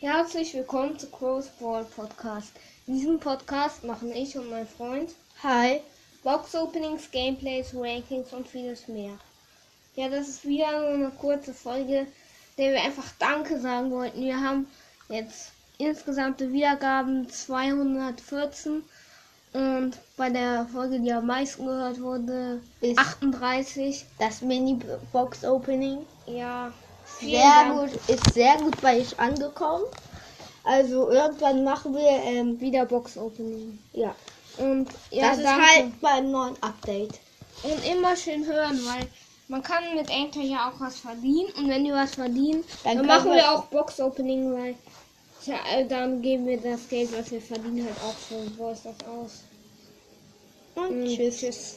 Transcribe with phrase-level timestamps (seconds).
[0.00, 2.52] Herzlich willkommen zu Crow's Ball Podcast.
[2.86, 5.10] In diesem Podcast machen ich und mein Freund
[5.42, 5.80] Hi.
[6.22, 9.18] Box Openings, Gameplays, Rankings und vieles mehr.
[9.96, 12.06] Ja, das ist wieder nur eine kurze Folge,
[12.56, 14.20] der wir einfach Danke sagen wollten.
[14.20, 14.68] Wir haben
[15.08, 18.84] jetzt insgesamte Wiedergaben 214
[19.52, 24.06] und bei der Folge, die am meisten gehört wurde, Ist 38.
[24.20, 26.06] das Mini-Box Opening.
[26.26, 26.72] Ja,
[27.16, 29.84] Sehr gut, ist sehr gut bei euch angekommen.
[30.64, 33.78] Also irgendwann machen wir, ähm, Wieder Box Opening.
[33.92, 34.16] ja.
[34.56, 37.20] Und ja, das ist halt beim neuen Update.
[37.62, 39.08] Und immer schön hören, weil
[39.46, 41.52] man kann mit Anchor ja auch was verdienen.
[41.56, 44.76] Und wenn wir was verdienen, Dann dann, machen wir- auch Box Opening, weil
[45.40, 49.02] ja, äh, dann geben wir das Geld, was wir verdienen, halt auch für Voice das
[49.02, 49.44] aus.
[50.74, 51.40] Und Mm, tschüss.
[51.40, 51.76] tschüss.